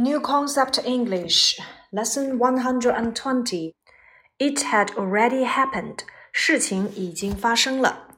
[0.00, 1.58] New Concept English,
[1.90, 3.72] Lesson 120.
[4.38, 6.00] It had already happened.
[6.32, 8.08] 事情已经发生了。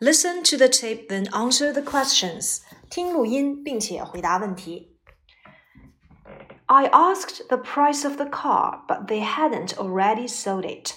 [0.00, 2.62] Listen to the tape, then answer the questions.
[2.88, 4.98] 听录音并且回答问题。
[6.66, 10.94] I asked the price of the car, but they hadn't already sold it.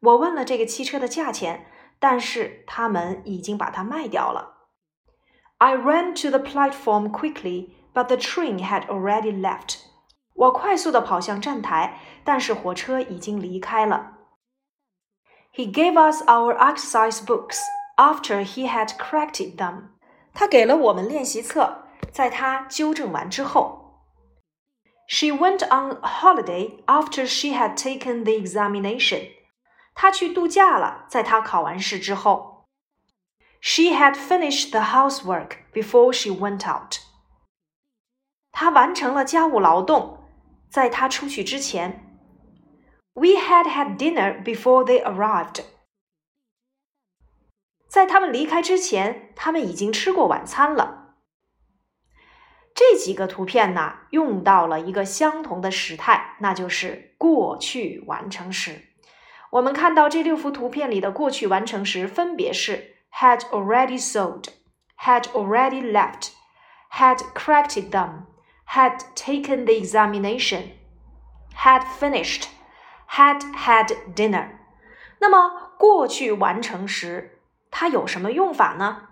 [0.00, 1.66] 我问了这个汽车的价钱，
[1.98, 4.68] 但是他们已经把它卖掉了。
[5.58, 9.76] I ran to the platform quickly but the train had already left.
[10.34, 14.12] 我快速地跑向站台，但是火车已经离开了。
[15.54, 17.58] He gave us our exercise books
[17.96, 19.90] after he had corrected them.
[20.32, 24.02] 他给了我们练习册，在他纠正完之后。
[25.06, 29.28] She went on holiday after she had taken the examination.
[29.94, 32.66] 她去度假了，在她考完试之后。
[33.60, 36.96] She had finished the housework before she went out.
[38.52, 40.18] 他完成了家务劳动，
[40.70, 42.00] 在他出去之前。
[43.14, 45.64] We had had dinner before they arrived。
[47.88, 51.14] 在他们离开之前，他们已经吃过晚餐了。
[52.74, 58.88] 这几个图片呢，用到了一个相同的时态，那就是过去完成时。
[59.52, 68.24] 我们看到这六幅图片里的过去完成时分别是 had already sold、had already left、had corrected them。
[68.73, 70.63] Had taken the examination,
[71.55, 72.43] had finished,
[73.09, 74.49] had had dinner。
[75.19, 77.39] 那么过去完成时
[77.71, 79.07] 它有什么用法呢？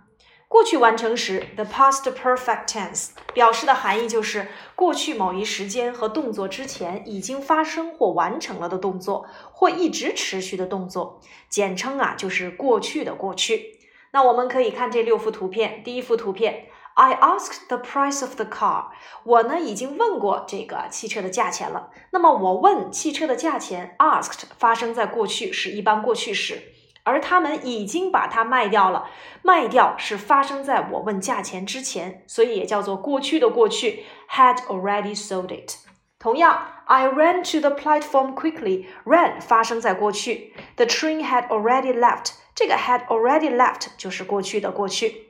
[0.48, 11.20] 过去完成时，the past perfect tense 表示的含义就是过去某一时间和动作之前已经发生或完成了的动作，或一直持续的动作，
[11.50, 13.78] 简称啊就是过去的过去。
[14.12, 16.70] 那我们可以看这六幅图片，第一幅图片。
[17.00, 18.86] I asked the price of the car。
[19.24, 21.92] 我呢已经问过这个汽车的价钱了。
[22.10, 26.60] 那么我问汽车的价钱，asked 发生在过去是一般过去时，
[27.04, 29.12] 而他们已经把它卖掉了。
[29.44, 35.76] 卖掉是发生在我问价钱之前，所以也叫做过去的过去，had already sold it。
[36.18, 38.88] 同样，I ran to the platform quickly。
[39.06, 42.32] ran 发生在过去，the train had already left。
[42.56, 45.27] 这个 had already left 就是过去的过去。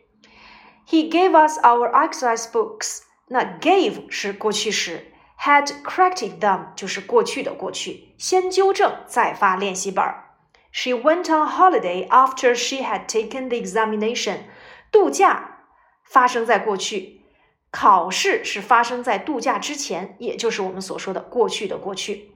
[0.87, 3.03] He gave us our exercise books。
[3.29, 10.05] 那 gave 是过去时，had corrected them 就是过去的过去，先纠正再发练习本。
[10.71, 14.41] She went on holiday after she had taken the examination。
[14.91, 15.67] 度假
[16.05, 17.23] 发生在过去，
[17.71, 22.33] 考试是发生在度假之前，也就是我们所说的过去的过去。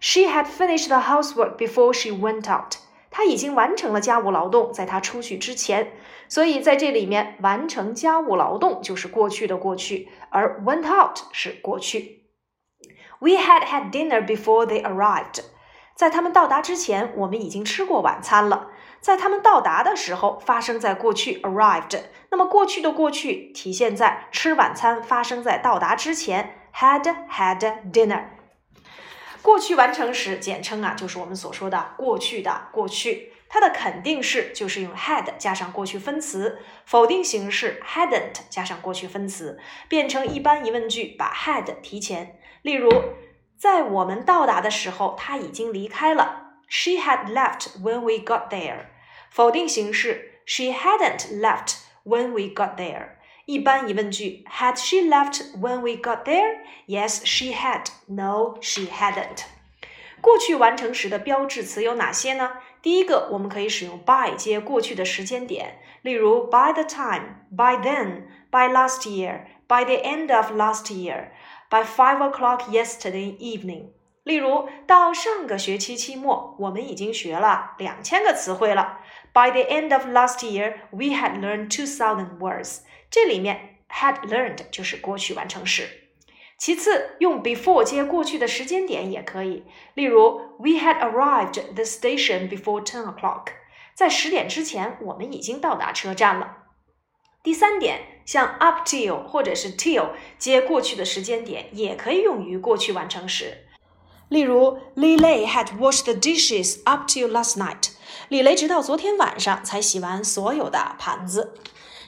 [0.00, 2.74] She had finished the housework before she went out。
[3.15, 5.93] 他已经完成了家务劳动，在他出去之前，
[6.27, 12.23] 所以在这里面完成家务劳动就是过去的过去，而 went out 是过去。
[13.19, 15.41] We had had dinner before they arrived。
[15.95, 18.69] 在他们到达之前，我们已经吃过晚餐了。
[18.99, 21.99] 在他们到达的时候，发生在过去 arrived。
[22.31, 28.23] 那么过去的过去体现在吃晚餐发生在到达之前，had had dinner。
[29.43, 33.33] 过去完成时，简称啊，就是我们所说的过去的过去。
[33.49, 42.39] 它的肯定式就是用 had 加上过去分词，否定形式 hadn't 加上过去分词，变成一般疑问句，把 had 提前。
[42.63, 42.89] 例如，
[43.55, 46.55] 在我们到达的时候，他已经离开了。
[46.67, 48.85] She had left when we got there。
[49.29, 53.17] 否定形式 She hadn't left when we got there。
[53.46, 56.58] 一般疑问句：Had she left when we got there?
[56.86, 57.86] Yes, she had.
[58.06, 59.44] No, she hadn't.
[60.20, 62.52] 过去完成时的标志词有哪些呢？
[62.82, 70.90] 第一个，我们可以使用 by 接过去的时间点，例如 by the time, by then, by last year, by the end of last
[70.92, 71.28] year,
[71.70, 73.90] by five o'clock yesterday evening。
[74.24, 78.98] 例如，到上个学期期末，我们已经学了两千个词汇了。
[79.32, 82.80] By the end of last year, we had learned two thousand words。
[83.13, 85.87] 这里面 had learned 就是过去完成时。
[86.57, 89.65] 其次，用 before 接过去的时间点也可以。
[89.93, 93.49] 例如，We had arrived the station before ten o'clock。
[93.93, 96.57] 在十点之前，我们已经到达车站了。
[97.43, 103.67] 第三点，像 up till 或者是 till 接过去的时间点，也可以用于过去完成时。
[104.29, 107.91] 例如，Lily had washed the dishes up till last night。
[108.29, 111.53] 李雷直到昨天晚上才洗完所有的盘子。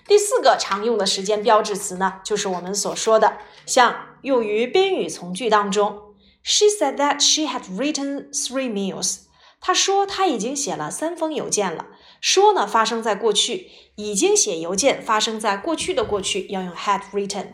[0.07, 6.13] 第四个常用的时间标志词呢，就是我们所说的，像用于宾语从句当中。
[6.43, 9.21] She said that she had written three meals。
[9.59, 11.87] 她说她已经写了三封邮件了。
[12.21, 17.47] 说呢发生在过去，已经写邮件发生在过去的过去要用 had written。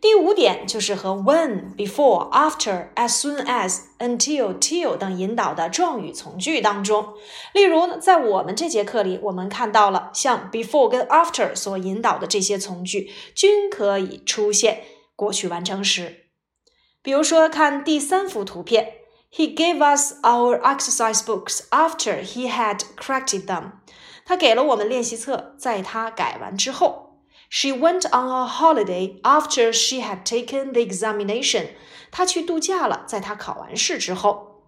[0.00, 7.12] 第五点就是和 when、before、after、as soon as、until、till 等引导的状语从句当中。
[7.52, 16.30] 例如，在我们这节课里，我们看到了像 before 跟 after 所引导的这些从句，均可以出现过去完成时。
[17.02, 18.94] 比如说，看第三幅图片
[19.30, 23.72] ，He gave us our exercise books after he had corrected them。
[24.24, 27.09] 他给了我们练习册，在他改完之后。
[27.52, 31.70] She went on a holiday after she had taken the examination.
[32.12, 34.62] 她去度假了，在她考完试之后。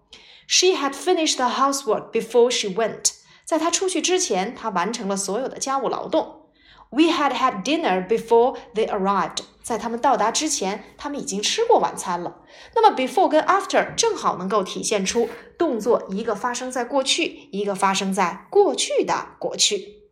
[0.45, 3.13] She had finished the housework before she went.
[3.45, 6.41] 在她出去之前，她完成了所有的家务劳动。
[6.89, 9.39] We had had dinner before they arrived.
[9.63, 12.41] 在他们到达之前，他们已经吃过晚餐了。
[12.75, 20.02] 那么 before 跟 after 正好能够体现出动作一个发生在过去，一个发生在过去的过去。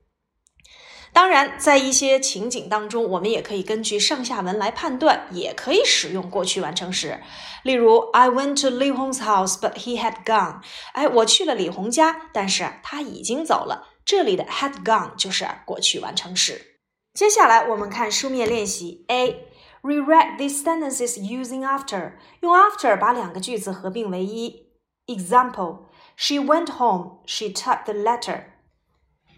[1.13, 7.19] 当然，在一些情景当中，我们也可以根据上下文来判断，也可以使用过去完成时。
[7.63, 10.61] 例如，I went to Li Hong's house, but he had gone。
[10.93, 13.89] 哎，我去了李红家，但是他已经走了。
[14.05, 16.79] 这里的 had gone 就是过去完成时。
[17.13, 19.47] 接下来我们看书面练习 A。
[19.83, 24.67] Rewrite these sentences using after，用 after 把两个句子合并为一。
[25.07, 27.17] Example: She went home.
[27.25, 28.43] She typed the letter.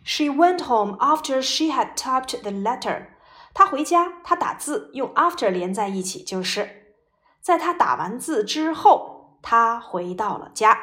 [0.05, 3.08] She went home after she had typed the letter.
[3.52, 6.96] 她回家，她打字用 after 连在一起，就是
[7.40, 10.78] 在她打完字之后，她回到了家。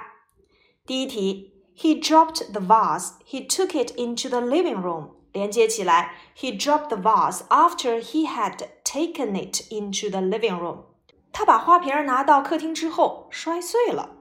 [0.86, 3.14] 第一题，He dropped the vase.
[3.26, 5.10] He took it into the living room.
[5.32, 10.86] 连接起来，He dropped the vase after he had taken it into the living room.
[11.34, 14.12] 他把花瓶拿到客厅之后摔碎了。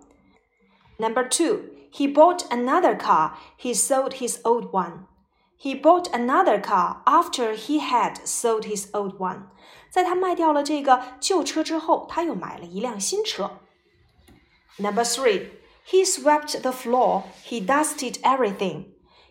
[0.96, 1.60] Number two.
[1.90, 3.32] He bought another car.
[3.56, 5.06] He sold his old one.
[5.56, 9.48] He bought another car after he had sold his old one.
[9.90, 13.60] 在他卖掉了这个旧车之后，他又买了一辆新车。
[14.78, 15.50] Number three,
[15.88, 17.22] he swept the floor.
[17.46, 18.86] He dusted everything.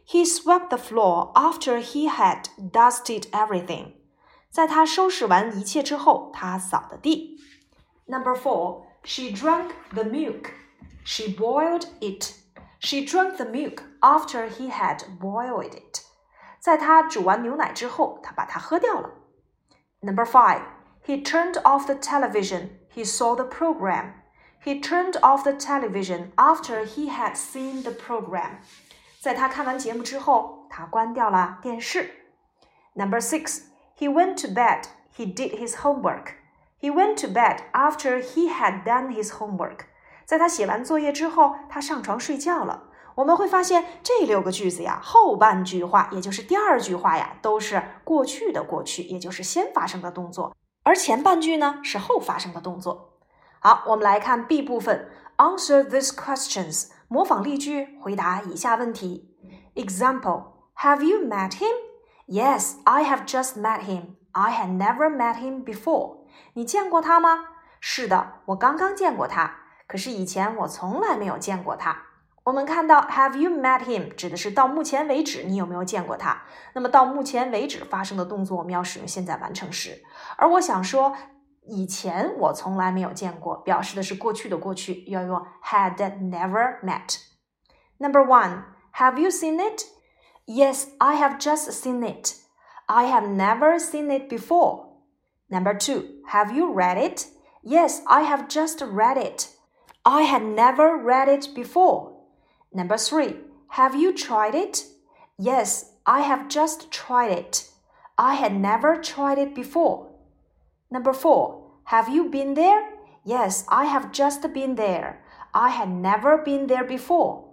[0.07, 3.93] He swept the floor after he had dusted everything.
[4.49, 7.37] 在他收拾完一切之后，他扫的地。
[8.05, 10.51] Number four, she drank the milk.
[11.03, 12.33] She boiled it.
[12.79, 16.01] She drank the milk after he had boiled it.
[16.59, 19.11] 在他煮完牛奶之后，他把它喝掉了。
[20.01, 20.61] Number five,
[21.05, 22.79] he turned off the television.
[22.93, 24.13] He saw the program.
[24.63, 28.59] He turned off the television after he had seen the program.
[29.19, 32.11] 在他看完节目之后，他关掉了电视。
[32.93, 33.63] Number six,
[33.97, 34.85] he went to bed.
[35.15, 36.35] He did his homework.
[36.79, 39.85] He went to bed after he had done his homework.
[40.28, 42.82] 在他写完作业之后，他上床睡觉了。
[43.14, 53.14] 我们会发现这六个句子呀，后半句话也就是第二句话呀，都是过去的过去，也就是先发生的动作，而前半句呢是后发生的动作。
[53.60, 59.34] 好，我们来看 B 部分，Answer these questions，模仿例句，回答以下问题。
[59.76, 64.16] Example：Have you met him？Yes，I have just met him.
[64.32, 66.18] I had never met him before.
[66.52, 67.46] 你见过他吗？
[67.80, 69.67] 是的，我刚刚见过他。
[69.87, 71.97] 可是以前我从来没有见过他。
[72.43, 76.43] 我们看到 Have you met him 指的是到目前为止你有没有见过他？
[76.73, 80.03] 那么到目前为止发生的动作，我们要使用现在完成时。
[80.35, 81.15] 而我想说，
[81.65, 88.63] 以前我从来没有见过，表示的是过去的过去，要用 had never met。Number one,
[88.95, 89.83] Have you seen it?
[90.45, 92.33] Yes, I have just seen it.
[92.87, 94.87] I have never seen it before.
[95.47, 97.27] Number two, Have you read it?
[97.61, 99.47] Yes, I have just read it.
[100.08, 102.16] I had never read it before.
[102.72, 103.40] Number three,
[103.72, 104.86] have you tried it?
[105.38, 107.68] Yes, I have just tried it.
[108.16, 110.10] I had never tried it before.
[110.90, 112.88] Number four, have you been there?
[113.22, 115.22] Yes, I have just been there.
[115.52, 117.44] I had never been there before.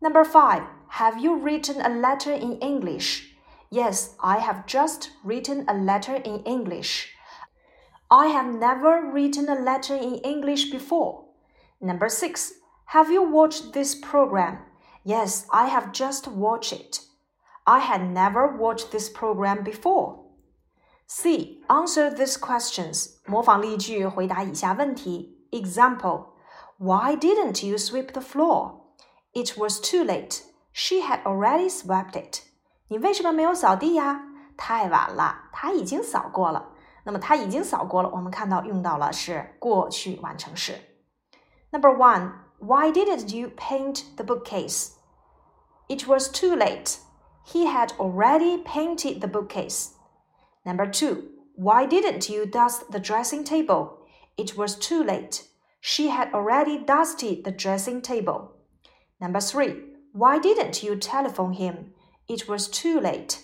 [0.00, 3.34] Number five, have you written a letter in English?
[3.68, 7.16] Yes, I have just written a letter in English.
[8.08, 11.29] I have never written a letter in English before.
[11.79, 12.53] Number six,
[12.93, 14.59] have you watched this program?
[15.03, 17.01] Yes, I have just watched it.
[17.65, 20.23] I had never watched this program before.
[21.07, 21.63] C.
[21.67, 23.17] Answer these questions.
[23.25, 25.47] 模仿例句，回答以下问题。
[25.51, 26.29] Example:
[26.77, 28.81] Why didn't you sweep the floor?
[29.33, 30.41] It was too late.
[30.73, 32.41] She had already swept it.
[32.87, 34.21] 你为什么没有扫地呀？
[34.57, 36.71] 太晚了，她已经扫过了。
[37.03, 40.73] 那么她已经扫过了，我们看到用到了是过去完成时。
[41.72, 44.96] Number one, why didn't you paint the bookcase?
[45.88, 46.98] It was too late.
[47.46, 49.94] He had already painted the bookcase.
[50.64, 53.98] Number two, Why didn't you dust the dressing table?
[54.38, 55.44] It was too late.
[55.80, 58.52] She had already dusted the dressing table.
[59.20, 59.74] Number three.
[60.12, 61.92] Why didn't you telephone him?
[62.28, 63.42] It was too late.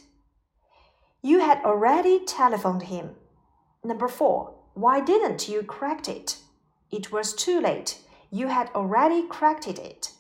[1.22, 3.10] You had already telephoned him.
[3.84, 4.54] Number four.
[4.74, 6.38] Why didn't you crack it?
[6.90, 7.98] It was too late
[8.29, 10.11] You had already cracked it.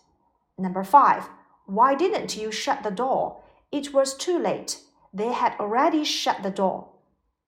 [0.57, 1.29] Number five.
[1.65, 3.41] Why didn't you shut the door?
[3.71, 4.79] It was too late.
[5.13, 6.89] They had already shut the door.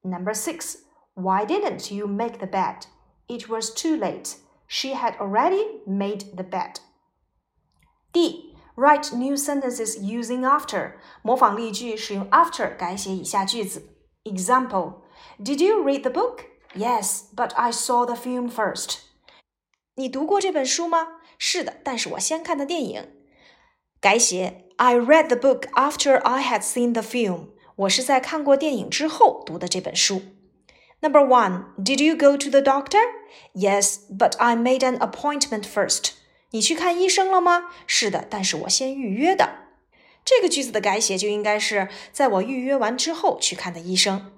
[0.04, 0.78] Number six.
[1.16, 2.88] Why didn't you make the bed?
[3.28, 4.38] It was too late.
[4.68, 6.80] She had already made the bed.
[8.14, 8.56] D.
[8.76, 10.94] Write new sentences using after.
[11.22, 13.84] 模仿例句，使用 after 改写以下句子。
[14.24, 15.02] Example:
[15.40, 16.46] Did you read the book?
[16.74, 19.02] Yes, but I saw the film first.
[19.98, 21.20] 你读过这本书吗？
[21.38, 23.10] 是的，但是我先看的电影。
[24.00, 27.50] 改写：I read the book after I had seen the film.
[27.76, 30.22] 我是在看过电影之后读的这本书。
[31.00, 33.00] Number one, did you go to the doctor?
[33.54, 36.12] Yes, but I made an appointment first.
[36.52, 37.70] 你去看医生了吗？
[37.88, 39.56] 是的，但是我先预约的。
[40.24, 44.32] 这个句子的改写就应该是在我预约完之后去看的医生。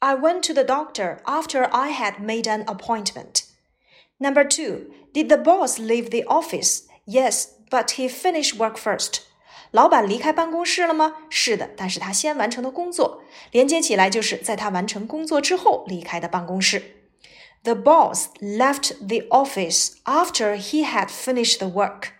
[0.00, 3.41] I went to the doctor after I had made an appointment.
[4.18, 6.82] Number two, did the boss leave the office?
[7.06, 9.20] Yes, but he finished work first.
[9.70, 11.14] 老板离开办公室了吗？
[11.28, 13.22] 是的，但是他先完成的工作，
[13.52, 16.96] 连接起来就是在他完成工作之后离开的办公室。
[17.64, 22.12] The boss left the office after he had finished the work.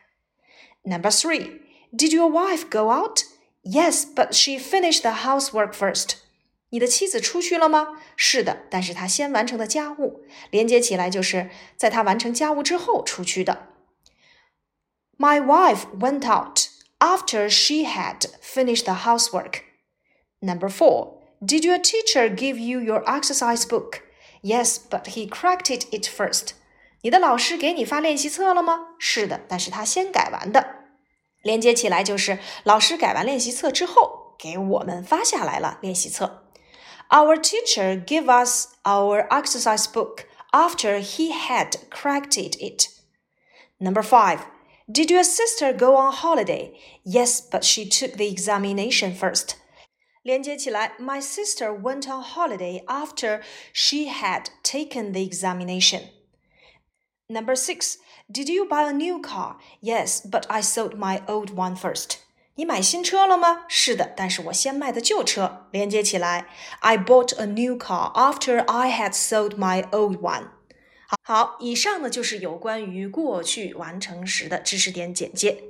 [0.82, 1.60] Number three,
[1.92, 3.22] did your wife go out?
[3.62, 6.16] Yes, but she finished the housework first.
[6.73, 7.99] 你的妻子出去了吗？
[8.15, 13.67] 是的，但是她先完成的家务，连接起来就是在她完成家务之后出去的。
[15.15, 16.61] My wife went out
[16.97, 19.61] after she had finished the housework.
[20.39, 23.99] Number four, did your teacher give you your exercise book?
[24.41, 26.53] Yes, but he corrected it first.
[27.03, 28.95] 你的老师给你发练习册了吗？
[28.97, 30.77] 是的，但是他先改完的。
[31.43, 36.39] 连接起来就是老师改完练习册之后给我们发下来了练习册。
[37.12, 42.88] our teacher gave us our exercise book after he had corrected it.
[43.80, 44.46] Number five,
[44.90, 46.78] did your sister go on holiday?
[47.04, 49.56] Yes, but she took the examination first.
[50.22, 53.40] 连接起来, my sister went on holiday after
[53.72, 56.10] she had taken the examination.
[57.28, 57.98] Number six,
[58.30, 59.56] did you buy a new car?
[59.80, 62.18] Yes, but I sold my old one first.
[62.55, 63.65] 你买新车了吗？
[63.67, 65.65] 是的，但是我先卖的旧车。
[65.71, 66.45] 连接起来
[66.81, 70.49] ，I bought a new car after I had sold my old one。
[71.23, 75.63] 好，以上呢就是有关于过去完成时的知识点简介。